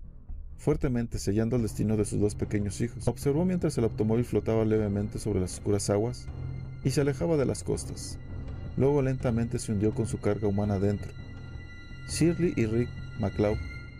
fuertemente 0.58 1.20
sellando 1.20 1.56
el 1.56 1.62
destino 1.62 1.96
de 1.96 2.06
sus 2.06 2.20
dos 2.20 2.36
pequeños 2.36 2.82
hijos. 2.82 3.08
Observó 3.08 3.46
mientras 3.46 3.78
el 3.78 3.86
automóvil 3.86 4.26
flotaba 4.26 4.66
levemente 4.66 5.18
sobre 5.18 5.40
las 5.40 5.54
oscuras 5.54 5.90
aguas 5.90 6.28
y 6.84 6.92
se 6.92 7.02
alejaba 7.02 7.38
de 7.38 7.46
las 7.46 7.64
costas. 7.64 8.20
Luego 8.78 9.02
lentamente 9.02 9.58
se 9.58 9.72
hundió 9.72 9.94
con 9.94 10.06
su 10.06 10.20
carga 10.20 10.48
humana 10.48 10.80
dentro. 10.80 11.12
Shirley 12.10 12.54
y 12.56 12.66
Rick 12.66 12.90
McLeod 13.20 13.58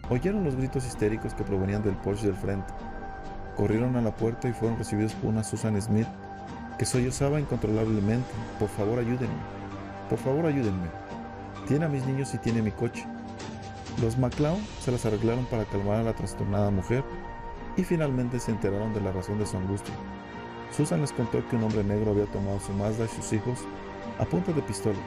oyeron 0.10 0.44
los 0.44 0.56
gritos 0.56 0.86
histéricos 0.86 1.34
que 1.34 1.44
provenían 1.44 1.84
del 1.84 1.96
Porsche 1.98 2.28
del 2.28 2.36
frente. 2.36 2.74
Corrieron 3.56 3.96
a 3.96 4.02
la 4.02 4.16
puerta 4.16 4.50
y 4.50 4.54
fueron 4.54 4.78
recibidos 4.78 5.14
por 5.14 5.30
una 5.30 5.44
Susan 5.44 5.82
Smith 5.82 6.08
que 6.80 6.86
sollozaba 6.86 7.42
incontrolablemente. 7.42 8.30
Por 8.58 8.70
favor, 8.70 8.98
ayúdenme. 9.00 9.38
Por 10.10 10.18
favor, 10.18 10.46
ayúdenme. 10.46 10.88
Tiene 11.68 11.86
a 11.86 11.90
mis 11.90 12.06
niños 12.06 12.34
y 12.34 12.38
tiene 12.38 12.62
mi 12.62 12.72
coche. 12.72 13.06
Los 14.02 14.18
McClown 14.18 14.66
se 14.80 14.92
las 14.92 15.06
arreglaron 15.06 15.46
para 15.46 15.66
calmar 15.66 15.98
a 15.98 16.04
la 16.04 16.14
trastornada 16.14 16.72
mujer 16.72 17.04
y 17.76 17.84
finalmente 17.84 18.40
se 18.40 18.52
enteraron 18.52 18.94
de 18.94 19.02
la 19.02 19.12
razón 19.12 19.38
de 19.40 19.46
su 19.46 19.58
angustia. 19.58 19.94
Susan 20.76 21.02
les 21.02 21.12
contó 21.12 21.46
que 21.48 21.58
un 21.58 21.64
hombre 21.64 21.84
negro 21.84 22.12
había 22.12 22.26
tomado 22.28 22.60
su 22.62 22.72
Mazda 22.72 23.06
y 23.06 23.10
sus 23.10 23.34
hijos 23.34 23.60
a 24.18 24.26
punta 24.26 24.54
de 24.54 24.62
pistola. 24.62 25.00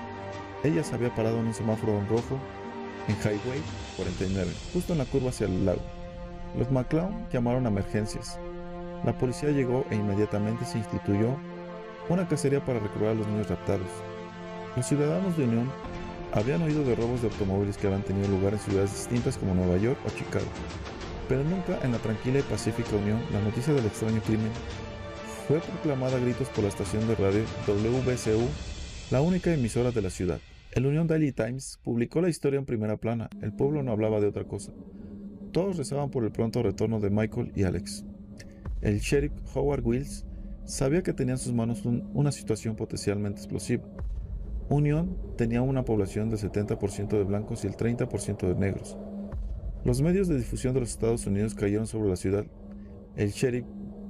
Ella 0.62 0.85
se 0.85 0.95
había 0.95 1.14
parado 1.14 1.38
en 1.38 1.47
un 1.47 1.55
semáforo 1.55 1.99
en 1.99 2.09
rojo 2.09 2.38
en 3.09 3.17
Highway 3.17 3.62
49, 3.97 4.52
justo 4.75 4.93
en 4.93 4.99
la 4.99 5.07
curva 5.07 5.31
hacia 5.31 5.47
el 5.47 5.64
lago. 5.64 5.81
Los 6.57 6.71
McClown 6.71 7.29
llamaron 7.33 7.64
a 7.64 7.71
emergencias. 7.71 8.38
La 9.05 9.17
policía 9.17 9.50
llegó 9.50 9.87
e 9.91 9.97
inmediatamente 9.97 10.67
se 10.67 10.79
instituyó 10.79 11.37
una 12.12 12.28
cacería 12.28 12.64
para 12.64 12.78
recobrar 12.78 13.12
a 13.12 13.14
los 13.14 13.26
niños 13.26 13.49
raptados. 13.49 13.88
Los 14.76 14.87
ciudadanos 14.87 15.37
de 15.37 15.45
Unión 15.45 15.71
habían 16.33 16.62
oído 16.62 16.85
de 16.85 16.95
robos 16.95 17.23
de 17.23 17.28
automóviles 17.28 17.76
que 17.76 17.87
habían 17.87 18.02
tenido 18.02 18.28
lugar 18.28 18.54
en 18.54 18.61
ciudades 18.61 18.92
distintas 18.92 19.38
como 19.38 19.54
Nueva 19.54 19.76
York 19.76 19.99
o 20.07 20.11
Chicago, 20.11 20.47
pero 21.28 21.45
nunca 21.45 21.78
en 21.83 21.92
la 21.92 21.99
tranquila 21.99 22.38
y 22.38 22.42
pacífica 22.42 22.97
Unión 22.97 23.21
la 23.33 23.40
noticia 23.40 23.75
del 23.75 23.87
extraño 23.87 24.21
crimen 24.23 24.50
fue 25.49 25.61
proclamada 25.61 26.16
a 26.16 26.21
gritos 26.21 26.49
por 26.49 26.64
la 26.64 26.71
estación 26.71 27.07
de 27.09 27.14
radio 27.16 27.42
WBCU, 27.66 28.49
la 29.11 29.21
única 29.21 29.52
emisora 29.52 29.90
de 29.90 30.02
la 30.02 30.11
ciudad. 30.11 30.38
El 30.73 30.87
Union 30.87 31.07
Daily 31.07 31.33
Times 31.33 31.78
publicó 31.83 32.23
la 32.23 32.31
historia 32.31 32.59
en 32.59 32.64
primera 32.64 32.97
plana. 32.97 33.28
El 33.42 33.52
pueblo 33.52 33.83
no 33.83 33.92
hablaba 33.92 34.21
de 34.21 34.28
otra 34.28 34.45
cosa. 34.45 34.73
Todos 35.52 35.76
rezaban 35.76 36.11
por 36.11 36.25
el 36.25 36.33
pronto 36.33 36.62
retorno 36.62 37.00
de 37.00 37.11
Michael 37.11 37.52
y 37.54 37.64
Alex. 37.64 38.04
El 38.81 39.00
sheriff 39.00 39.33
Howard 39.54 39.85
Wills 39.85 40.25
sabía 40.64 41.02
que 41.02 41.12
tenía 41.12 41.35
en 41.35 41.38
sus 41.38 41.52
manos 41.52 41.83
una 42.14 42.33
situación 42.33 42.76
potencialmente 42.76 43.40
explosiva. 43.40 43.85
Union 44.69 45.16
tenía 45.37 45.62
una 45.62 45.85
población 45.85 46.31
del 46.31 46.38
70% 46.38 47.09
de 47.09 47.25
blancos 47.25 47.64
y 47.64 47.66
el 47.66 47.76
30% 47.76 48.47
de 48.47 48.54
negros. 48.54 48.97
Los 49.85 50.00
medios 50.00 50.28
de 50.28 50.38
difusión 50.38 50.75
de 50.75 50.81
los 50.81 50.90
Estados 50.90 51.26
Unidos 51.26 51.54
cayeron 51.54 51.87
sobre 51.87 52.09
la 52.09 52.16
ciudad. 52.16 52.45
El 53.16 53.31
sheriff 53.31 53.66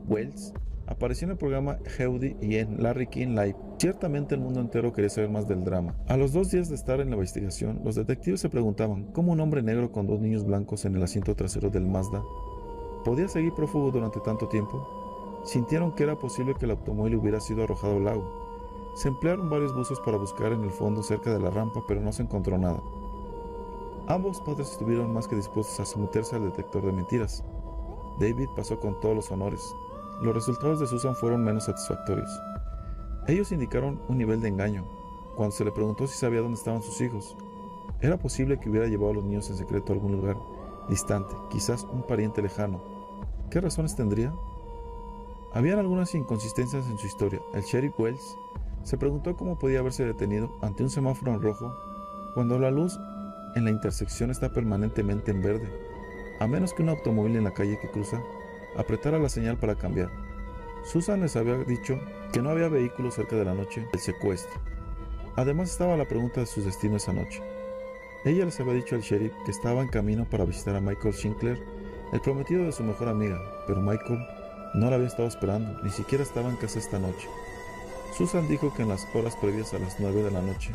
Wells 0.07 0.53
apareció 0.87 1.25
en 1.25 1.33
el 1.33 1.39
programa 1.39 1.79
Howdy 1.99 2.37
y 2.41 2.57
en 2.57 2.83
Larry 2.83 3.07
King 3.07 3.29
Live. 3.29 3.57
Ciertamente 3.79 4.35
el 4.35 4.41
mundo 4.41 4.61
entero 4.61 4.93
quería 4.93 5.11
saber 5.11 5.31
más 5.31 5.49
del 5.49 5.65
drama. 5.65 5.97
A 6.07 6.17
los 6.17 6.33
dos 6.33 6.51
días 6.51 6.69
de 6.69 6.75
estar 6.75 7.01
en 7.01 7.09
la 7.09 7.17
investigación, 7.17 7.81
los 7.85 7.95
detectives 7.95 8.41
se 8.41 8.51
preguntaban 8.51 9.05
cómo 9.13 9.33
un 9.33 9.41
hombre 9.41 9.63
negro 9.63 9.91
con 9.91 10.07
dos 10.07 10.21
niños 10.21 10.45
blancos 10.45 10.85
en 10.85 10.95
el 10.95 11.03
asiento 11.03 11.35
trasero 11.35 11.71
del 11.71 11.87
Mazda 11.87 12.23
podía 13.05 13.27
seguir 13.29 13.53
prófugo 13.55 13.91
durante 13.91 14.21
tanto 14.21 14.49
tiempo. 14.49 15.02
Sintieron 15.45 15.93
que 15.93 16.05
era 16.05 16.19
posible 16.19 16.55
que 16.55 16.65
el 16.65 16.73
automóvil 16.73 17.17
hubiera 17.17 17.41
sido 17.41 17.65
arrojado 17.65 17.97
al 17.97 18.05
lago 18.05 18.43
se 18.95 19.09
emplearon 19.09 19.49
varios 19.49 19.75
buzos 19.75 20.01
para 20.01 20.19
buscar 20.19 20.53
en 20.53 20.65
el 20.65 20.71
fondo 20.71 21.03
cerca 21.03 21.33
de 21.33 21.41
la 21.41 21.51
rampa, 21.51 21.83
pero 21.89 22.01
no 22.01 22.13
se 22.13 22.23
encontró 22.23 22.59
nada. 22.59 22.81
Ambos 24.07 24.41
padres 24.41 24.73
estuvieron 24.73 25.13
más 25.15 25.27
que 25.27 25.37
dispuestos 25.37 25.81
a 25.81 25.87
someterse 25.87 26.37
al 26.37 26.45
detector 26.45 26.85
de 26.85 26.93
mentiras. 26.93 27.43
David 28.21 28.49
pasó 28.55 28.79
con 28.79 29.01
todos 29.01 29.15
los 29.17 29.31
honores. 29.31 29.75
Los 30.21 30.35
resultados 30.35 30.79
de 30.79 30.87
Susan 30.87 31.15
fueron 31.15 31.43
menos 31.43 31.65
satisfactorios. 31.65 32.29
Ellos 33.29 33.51
indicaron 33.51 33.99
un 34.09 34.19
nivel 34.19 34.43
de 34.43 34.49
engaño. 34.49 34.85
Cuando 35.37 35.57
se 35.57 35.65
le 35.65 35.73
preguntó 35.73 36.07
si 36.07 36.19
sabía 36.19 36.43
dónde 36.43 36.59
estaban 36.59 36.83
sus 36.83 37.01
hijos, 37.01 37.37
era 38.03 38.19
posible 38.19 38.61
que 38.61 38.69
hubiera 38.69 38.89
llevado 38.89 39.13
a 39.13 39.15
los 39.15 39.25
niños 39.25 39.49
en 39.49 39.57
secreto 39.57 39.93
a 39.93 39.97
algún 39.97 40.13
lugar 40.13 40.37
distante, 40.91 41.35
quizás 41.49 41.87
un 41.91 42.03
pariente 42.03 42.43
lejano. 42.43 42.83
¿Qué 43.49 43.61
razones 43.61 43.97
tendría? 43.97 44.35
Habían 45.55 45.79
algunas 45.79 46.15
inconsistencias 46.15 46.87
en 46.87 46.97
su 46.99 47.07
historia. 47.07 47.41
El 47.53 47.63
sheriff 47.63 47.99
Wells 47.99 48.39
se 48.85 48.97
preguntó 48.97 49.37
cómo 49.37 49.59
podía 49.59 49.81
haberse 49.81 50.05
detenido 50.05 50.51
ante 50.63 50.83
un 50.83 50.89
semáforo 50.89 51.35
en 51.35 51.43
rojo 51.43 51.77
cuando 52.35 52.59
la 52.59 52.71
luz 52.71 52.99
en 53.55 53.65
la 53.65 53.71
intersección 53.71 54.31
está 54.31 54.51
permanentemente 54.51 55.31
en 55.31 55.43
verde, 55.43 55.69
a 56.41 56.47
menos 56.47 56.73
que 56.73 56.83
un 56.83 56.89
automóvil 56.89 57.37
en 57.37 57.45
la 57.45 57.53
calle 57.53 57.79
que 57.79 57.91
cruza 57.91 58.23
apretara 58.79 59.19
la 59.19 59.29
señal 59.29 59.59
para 59.59 59.75
cambiar. 59.75 60.11
Susan 60.85 61.21
les 61.21 61.37
había 61.37 61.59
dicho 61.59 62.01
que 62.33 62.41
no 62.41 62.49
había 62.49 62.69
vehículos 62.69 63.15
cerca 63.15 63.37
de 63.37 63.45
la 63.45 63.55
noche 63.55 63.87
del 63.93 64.01
secuestro. 64.01 64.59
Además 65.37 65.71
estaba 65.71 65.99
la 65.99 66.09
pregunta 66.09 66.41
de 66.41 66.47
sus 66.47 66.65
destinos 66.65 67.03
esa 67.03 67.13
noche. 67.13 67.43
Ella 68.25 68.47
les 68.47 68.59
había 68.59 68.73
dicho 68.73 68.95
al 68.95 69.03
sheriff 69.03 69.33
que 69.45 69.51
estaba 69.51 69.83
en 69.83 69.89
camino 69.89 70.25
para 70.25 70.47
visitar 70.47 70.77
a 70.77 70.81
Michael 70.81 71.13
Schinkler, 71.15 71.63
el 72.13 72.21
prometido 72.21 72.65
de 72.65 72.73
su 72.73 72.83
mejor 72.85 73.09
amiga, 73.09 73.39
pero 73.67 73.81
Michael 73.81 74.19
no 74.75 74.89
la 74.89 74.97
había 74.97 75.09
estado 75.09 75.29
esperando, 75.29 75.81
ni 75.83 75.91
siquiera 75.91 76.25
estaba 76.25 76.49
en 76.49 76.57
casa 76.57 76.79
esta 76.79 76.99
noche. 76.99 77.29
Susan 78.17 78.49
dijo 78.49 78.73
que 78.75 78.83
en 78.83 78.89
las 78.89 79.07
horas 79.15 79.37
previas 79.37 79.73
a 79.75 79.79
las 79.79 79.99
9 79.99 80.23
de 80.23 80.31
la 80.31 80.43
noche 80.43 80.75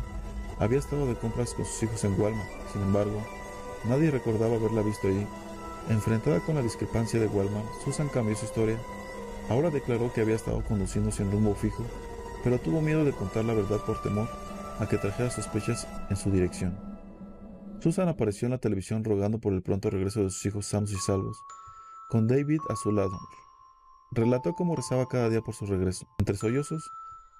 había 0.58 0.78
estado 0.78 1.06
de 1.06 1.14
compras 1.14 1.54
con 1.54 1.64
sus 1.64 1.82
hijos 1.84 2.04
en 2.04 2.20
Walmart. 2.20 2.48
Sin 2.72 2.82
embargo, 2.82 3.22
nadie 3.84 4.10
recordaba 4.10 4.56
haberla 4.56 4.82
visto 4.82 5.08
allí. 5.08 5.26
Enfrentada 5.88 6.40
con 6.40 6.56
la 6.56 6.62
discrepancia 6.62 7.20
de 7.20 7.26
Walmart, 7.28 7.66
Susan 7.84 8.08
cambió 8.08 8.36
su 8.36 8.44
historia. 8.44 8.78
Ahora 9.48 9.70
declaró 9.70 10.12
que 10.12 10.20
había 10.20 10.36
estado 10.36 10.62
conduciéndose 10.64 11.22
en 11.22 11.30
rumbo 11.30 11.54
fijo, 11.54 11.84
pero 12.44 12.58
tuvo 12.58 12.80
miedo 12.80 13.04
de 13.04 13.12
contar 13.12 13.44
la 13.44 13.54
verdad 13.54 13.78
por 13.86 14.02
temor 14.02 14.28
a 14.78 14.86
que 14.86 14.98
trajera 14.98 15.30
sospechas 15.30 15.86
en 16.10 16.16
su 16.16 16.30
dirección. 16.30 16.76
Susan 17.80 18.08
apareció 18.08 18.46
en 18.46 18.52
la 18.52 18.58
televisión 18.58 19.04
rogando 19.04 19.38
por 19.38 19.52
el 19.52 19.62
pronto 19.62 19.90
regreso 19.90 20.22
de 20.22 20.30
sus 20.30 20.44
hijos 20.46 20.66
sanos 20.66 20.92
y 20.92 20.96
salvos, 20.96 21.38
con 22.08 22.26
David 22.26 22.60
a 22.68 22.76
su 22.76 22.90
lado. 22.90 23.16
Relató 24.10 24.54
cómo 24.54 24.76
rezaba 24.76 25.06
cada 25.06 25.28
día 25.28 25.42
por 25.42 25.54
su 25.54 25.66
regreso. 25.66 26.06
Entre 26.18 26.36
sollozos, 26.36 26.90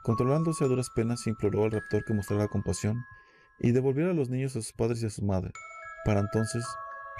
Controlándose 0.02 0.64
a 0.64 0.68
duras 0.68 0.90
penas, 0.90 1.26
imploró 1.26 1.64
al 1.64 1.72
raptor 1.72 2.04
que 2.04 2.14
mostrara 2.14 2.48
compasión 2.48 3.04
y 3.58 3.72
devolviera 3.72 4.12
a 4.12 4.14
los 4.14 4.30
niños 4.30 4.52
a 4.56 4.62
sus 4.62 4.72
padres 4.72 5.02
y 5.02 5.06
a 5.06 5.10
su 5.10 5.24
madre. 5.24 5.52
Para 6.04 6.20
entonces, 6.20 6.64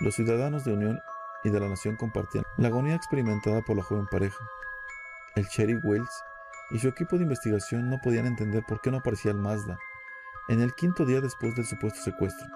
los 0.00 0.14
ciudadanos 0.14 0.64
de 0.64 0.72
Unión 0.72 0.98
y 1.44 1.50
de 1.50 1.60
la 1.60 1.68
nación 1.68 1.96
compartían 1.96 2.44
la 2.56 2.68
agonía 2.68 2.94
experimentada 2.94 3.62
por 3.62 3.76
la 3.76 3.82
joven 3.82 4.06
pareja. 4.10 4.38
El 5.34 5.44
sheriff 5.44 5.84
Wells 5.84 6.10
y 6.70 6.78
su 6.78 6.88
equipo 6.88 7.16
de 7.16 7.24
investigación 7.24 7.90
no 7.90 7.98
podían 8.02 8.26
entender 8.26 8.64
por 8.66 8.80
qué 8.80 8.90
no 8.90 8.98
aparecía 8.98 9.32
el 9.32 9.38
Mazda. 9.38 9.78
En 10.48 10.60
el 10.60 10.72
quinto 10.74 11.04
día 11.04 11.20
después 11.20 11.54
del 11.56 11.66
supuesto 11.66 12.00
secuestro, 12.00 12.46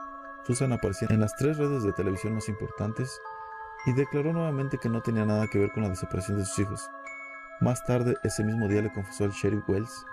Susan 0.47 0.73
aparecía 0.73 1.09
en 1.11 1.21
las 1.21 1.37
tres 1.37 1.59
redes 1.59 1.83
de 1.83 1.93
televisión 1.93 2.35
más 2.35 2.49
importantes 2.49 3.21
y 3.87 3.93
declaró 3.93 4.33
nuevamente 4.33 4.79
que 4.79 4.89
no 4.89 5.03
tenía 5.03 5.25
nada 5.25 5.49
que 5.49 5.59
ver 5.59 5.73
con 5.73 5.83
la 5.83 5.89
desaparición 5.89 6.39
de 6.39 6.45
sus 6.45 6.59
hijos. 6.61 6.91
Más 7.61 7.85
tarde, 7.85 8.17
ese 8.23 8.45
mismo 8.45 8.69
día 8.69 8.83
le 8.83 8.93
confesó 8.93 9.25
al 9.25 9.33
sheriff 9.33 9.69
Wells 9.69 10.07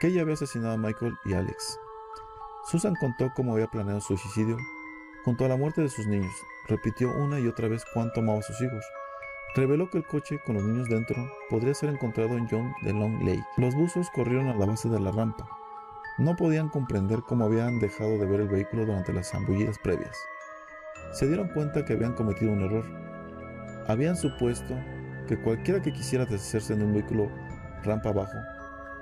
que 0.00 0.08
ella 0.08 0.22
había 0.22 0.34
asesinado 0.34 0.74
a 0.74 0.78
Michael 0.78 1.16
y 1.24 1.34
Alex. 1.34 1.78
Susan 2.70 2.94
contó 2.96 3.32
cómo 3.34 3.52
había 3.52 3.68
planeado 3.68 4.00
su 4.00 4.16
suicidio 4.16 4.56
junto 5.24 5.44
a 5.44 5.48
la 5.48 5.56
muerte 5.56 5.82
de 5.82 5.88
sus 5.88 6.06
niños. 6.06 6.34
Repitió 6.68 7.10
una 7.10 7.40
y 7.40 7.48
otra 7.48 7.68
vez 7.68 7.84
cuánto 7.92 8.20
amaba 8.20 8.38
a 8.38 8.42
sus 8.42 8.60
hijos. 8.60 8.84
Reveló 9.54 9.88
que 9.88 9.98
el 9.98 10.06
coche 10.06 10.40
con 10.44 10.56
los 10.56 10.64
niños 10.64 10.88
dentro 10.88 11.16
podría 11.48 11.74
ser 11.74 11.90
encontrado 11.90 12.36
en 12.36 12.48
John 12.48 12.74
de 12.82 12.92
Long 12.92 13.22
Lake. 13.22 13.44
Los 13.56 13.74
buzos 13.74 14.10
corrieron 14.10 14.48
a 14.48 14.54
la 14.54 14.66
base 14.66 14.88
de 14.88 15.00
la 15.00 15.10
rampa. 15.10 15.48
No 16.18 16.36
podían 16.36 16.68
comprender 16.68 17.22
cómo 17.22 17.44
habían 17.44 17.78
dejado 17.78 18.18
de 18.18 18.26
ver 18.26 18.40
el 18.40 18.48
vehículo 18.48 18.86
durante 18.86 19.12
las 19.12 19.30
zambullidas 19.30 19.78
previas. 19.78 20.16
Se 21.12 21.26
dieron 21.26 21.48
cuenta 21.48 21.84
que 21.84 21.94
habían 21.94 22.14
cometido 22.14 22.52
un 22.52 22.62
error. 22.62 22.84
Habían 23.88 24.16
supuesto 24.16 24.74
que 25.28 25.38
cualquiera 25.38 25.80
que 25.80 25.92
quisiera 25.92 26.24
deshacerse 26.24 26.74
de 26.74 26.84
un 26.84 26.94
vehículo 26.94 27.30
rampa 27.84 28.10
abajo 28.10 28.36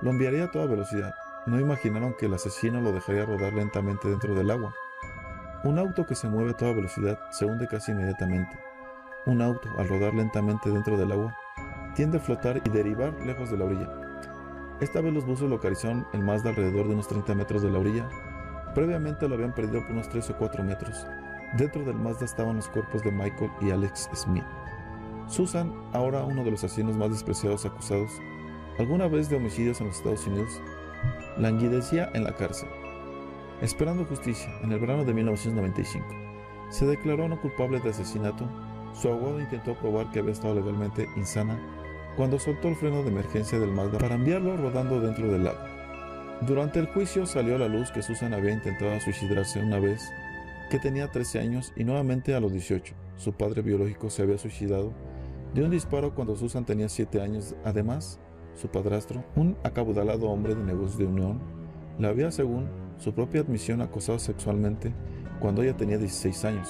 lo 0.02 0.10
enviaría 0.10 0.44
a 0.44 0.50
toda 0.50 0.66
velocidad. 0.66 1.14
No 1.46 1.58
imaginaron 1.58 2.14
que 2.18 2.26
el 2.26 2.34
asesino 2.34 2.80
lo 2.80 2.92
dejaría 2.92 3.24
rodar 3.24 3.54
lentamente 3.54 4.08
dentro 4.08 4.34
del 4.34 4.50
agua. 4.50 4.74
Un 5.64 5.78
auto 5.78 6.04
que 6.04 6.14
se 6.14 6.28
mueve 6.28 6.50
a 6.50 6.56
toda 6.56 6.74
velocidad 6.74 7.18
se 7.30 7.46
hunde 7.46 7.66
casi 7.66 7.92
inmediatamente. 7.92 8.58
Un 9.24 9.40
auto, 9.40 9.66
al 9.78 9.88
rodar 9.88 10.12
lentamente 10.12 10.70
dentro 10.70 10.98
del 10.98 11.12
agua, 11.12 11.34
tiende 11.94 12.18
a 12.18 12.20
flotar 12.20 12.60
y 12.62 12.68
derivar 12.68 13.14
lejos 13.24 13.50
de 13.50 13.56
la 13.56 13.64
orilla. 13.64 13.88
Esta 14.80 15.00
vez 15.00 15.14
los 15.14 15.24
buzos 15.24 15.48
localizaron 15.48 16.06
el 16.12 16.22
Mazda 16.22 16.50
alrededor 16.50 16.86
de 16.86 16.94
unos 16.94 17.08
30 17.08 17.34
metros 17.34 17.62
de 17.62 17.70
la 17.70 17.78
orilla. 17.78 18.06
Previamente 18.74 19.26
lo 19.26 19.36
habían 19.36 19.54
perdido 19.54 19.80
por 19.82 19.92
unos 19.92 20.08
3 20.10 20.28
o 20.30 20.36
4 20.36 20.64
metros. 20.64 21.06
Dentro 21.56 21.82
del 21.84 21.96
Mazda 21.96 22.26
estaban 22.26 22.56
los 22.56 22.68
cuerpos 22.68 23.02
de 23.02 23.12
Michael 23.12 23.50
y 23.62 23.70
Alex 23.70 24.10
Smith. 24.12 24.44
Susan, 25.28 25.72
ahora 25.92 26.24
uno 26.24 26.44
de 26.44 26.50
los 26.50 26.64
asesinos 26.64 26.96
más 26.96 27.10
despreciados 27.10 27.64
acusados, 27.64 28.10
alguna 28.78 29.08
vez 29.08 29.28
de 29.28 29.36
homicidios 29.36 29.80
en 29.80 29.88
los 29.88 29.96
Estados 29.96 30.26
Unidos, 30.26 30.60
languidecía 31.38 32.10
en 32.14 32.24
la 32.24 32.34
cárcel. 32.34 32.68
Esperando 33.60 34.04
justicia, 34.04 34.52
en 34.62 34.72
el 34.72 34.80
verano 34.80 35.04
de 35.04 35.14
1995, 35.14 36.06
se 36.70 36.86
declaró 36.86 37.28
no 37.28 37.40
culpable 37.40 37.80
de 37.80 37.90
asesinato. 37.90 38.48
Su 38.92 39.08
abogado 39.08 39.40
intentó 39.40 39.74
probar 39.74 40.10
que 40.10 40.20
había 40.20 40.32
estado 40.32 40.54
legalmente 40.54 41.08
insana 41.16 41.58
cuando 42.16 42.38
soltó 42.38 42.68
el 42.68 42.76
freno 42.76 43.02
de 43.02 43.08
emergencia 43.08 43.58
del 43.58 43.72
Mazda 43.72 43.98
para 43.98 44.14
enviarlo 44.14 44.56
rodando 44.56 45.00
dentro 45.00 45.30
del 45.30 45.44
lago. 45.44 45.58
Durante 46.42 46.78
el 46.78 46.86
juicio 46.86 47.26
salió 47.26 47.56
a 47.56 47.58
la 47.58 47.68
luz 47.68 47.90
que 47.90 48.02
Susan 48.02 48.34
había 48.34 48.52
intentado 48.52 49.00
suicidarse 49.00 49.60
una 49.60 49.78
vez 49.78 50.12
que 50.70 50.78
tenía 50.78 51.10
13 51.10 51.40
años 51.40 51.72
y 51.76 51.84
nuevamente 51.84 52.34
a 52.34 52.40
los 52.40 52.52
18. 52.52 52.94
Su 53.16 53.32
padre 53.32 53.62
biológico 53.62 54.10
se 54.10 54.22
había 54.22 54.38
suicidado 54.38 54.92
de 55.54 55.62
un 55.62 55.70
disparo 55.70 56.14
cuando 56.14 56.37
Susan 56.37 56.64
tenía 56.64 56.88
7 56.88 57.20
años. 57.20 57.54
Además, 57.64 58.18
su 58.54 58.68
padrastro, 58.68 59.25
un 59.37 59.56
acaudalado 59.62 60.28
hombre 60.28 60.54
de 60.54 60.64
negocios 60.64 60.99
de 60.99 61.06
Unión, 61.06 61.40
la 61.99 62.08
había, 62.08 62.30
según 62.30 62.66
su 62.99 63.12
propia 63.12 63.40
admisión 63.42 63.80
acosado 63.80 64.18
sexualmente 64.18 64.92
cuando 65.40 65.62
ella 65.62 65.76
tenía 65.76 65.99
16 65.99 66.44
años. 66.44 66.68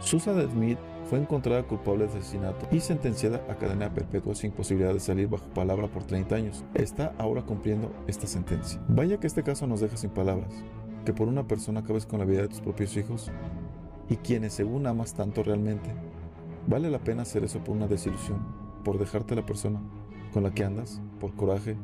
Susan 0.00 0.40
Smith 0.50 0.78
fue 1.08 1.18
encontrada 1.18 1.62
culpable 1.62 2.06
de 2.06 2.18
asesinato 2.18 2.66
y 2.70 2.80
sentenciada 2.80 3.42
a 3.48 3.56
cadena 3.56 3.94
perpetua 3.94 4.34
sin 4.34 4.52
posibilidad 4.52 4.92
de 4.92 5.00
salir 5.00 5.28
bajo 5.28 5.48
palabra 5.50 5.88
por 5.88 6.02
30 6.02 6.34
años. 6.34 6.64
Está 6.74 7.14
ahora 7.16 7.42
cumpliendo 7.42 7.92
esta 8.06 8.26
sentencia. 8.26 8.80
Vaya 8.88 9.18
que 9.18 9.26
este 9.26 9.42
caso 9.42 9.66
nos 9.66 9.80
deja 9.80 9.96
sin 9.96 10.10
palabras. 10.10 10.52
Que 11.04 11.14
por 11.14 11.28
una 11.28 11.46
persona 11.46 11.80
acabes 11.80 12.04
con 12.04 12.18
la 12.18 12.24
vida 12.24 12.42
de 12.42 12.48
tus 12.48 12.60
propios 12.60 12.96
hijos 12.96 13.30
y 14.08 14.16
quienes 14.16 14.52
según 14.52 14.86
amas 14.86 15.14
tanto 15.14 15.42
realmente. 15.42 15.94
¿Vale 16.68 16.90
la 16.90 16.98
pena 16.98 17.22
hacer 17.22 17.44
eso 17.44 17.60
por 17.60 17.76
una 17.76 17.86
desilusión? 17.86 18.38
¿Por 18.82 18.98
dejarte 18.98 19.36
la 19.36 19.46
persona 19.46 19.80
con 20.32 20.42
la 20.42 20.50
que 20.50 20.64
andas? 20.64 21.00
¿Por 21.20 21.32
coraje? 21.34 21.76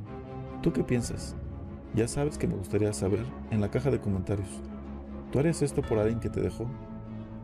¿Tú 0.60 0.72
qué 0.72 0.82
piensas? 0.82 1.36
Ya 1.94 2.08
sabes 2.08 2.36
que 2.36 2.48
me 2.48 2.56
gustaría 2.56 2.92
saber 2.92 3.24
en 3.52 3.60
la 3.60 3.70
caja 3.70 3.92
de 3.92 4.00
comentarios. 4.00 4.48
¿Tú 5.30 5.38
harías 5.38 5.62
esto 5.62 5.82
por 5.82 5.98
alguien 5.98 6.18
que 6.18 6.30
te 6.30 6.40
dejó? 6.40 6.66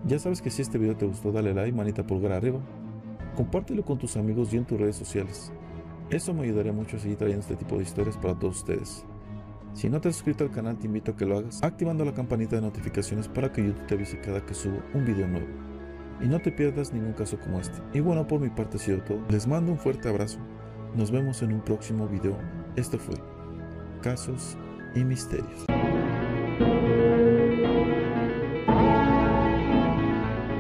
Ya 0.05 0.19
sabes 0.19 0.43
que 0.43 0.51
si 0.51 0.63
este 0.63 0.79
video 0.79 0.97
te 0.97 1.07
gustó 1.07 1.31
dale 1.31 1.55
like, 1.55 1.77
manita 1.77 2.05
pulgar 2.05 2.33
arriba. 2.33 2.59
Compártelo 3.37 3.85
con 3.85 3.99
tus 3.99 4.17
amigos 4.17 4.53
y 4.53 4.57
en 4.57 4.65
tus 4.65 4.81
redes 4.81 4.97
sociales. 4.97 5.53
Eso 6.11 6.35
me 6.35 6.43
ayudaría 6.43 6.73
mucho 6.73 6.97
a 6.97 7.01
seguir 7.01 7.19
trayendo 7.19 7.43
este 7.43 7.55
tipo 7.55 7.77
de 7.77 7.85
historias 7.85 8.17
para 8.17 8.37
todos 8.37 8.57
ustedes. 8.59 9.05
Si 9.75 9.89
no 9.89 10.01
te 10.01 10.09
has 10.09 10.17
suscrito 10.17 10.43
al 10.43 10.51
canal 10.51 10.77
te 10.77 10.87
invito 10.87 11.13
a 11.13 11.17
que 11.17 11.25
lo 11.25 11.39
hagas 11.39 11.63
activando 11.63 12.05
la 12.05 12.15
campanita 12.15 12.57
de 12.57 12.63
notificaciones 12.63 13.29
para 13.29 13.53
que 13.53 13.65
YouTube 13.65 13.87
te 13.87 13.95
avise 13.95 14.19
cada 14.19 14.45
que 14.45 14.55
subo 14.55 14.79
un 14.93 15.05
video 15.05 15.29
nuevo. 15.29 15.68
Y 16.21 16.27
no 16.27 16.41
te 16.41 16.51
pierdas 16.51 16.93
ningún 16.93 17.13
caso 17.13 17.39
como 17.39 17.61
este. 17.61 17.79
Y 17.93 18.01
bueno, 18.01 18.27
por 18.27 18.41
mi 18.41 18.51
parte 18.51 18.77
ha 18.77 18.81
sido 18.81 19.01
todo. 19.03 19.25
Les 19.29 19.47
mando 19.47 19.73
un 19.73 19.79
fuerte 19.79 20.09
abrazo. 20.09 20.39
Nos 20.95 21.11
vemos 21.11 21.43
en 21.43 21.53
un 21.53 21.61
próximo 21.61 22.09
video. 22.09 22.37
Esto 22.77 22.99
fue 22.99 23.15
Casos 24.03 24.57
y 24.95 25.05
Misterios. 25.05 25.67